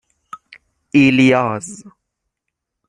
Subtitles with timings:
[0.91, 1.83] ایلیاز